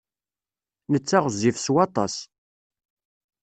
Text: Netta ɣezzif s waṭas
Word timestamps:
Netta 0.91 1.17
ɣezzif 1.23 1.57
s 1.65 1.67
waṭas 1.73 2.15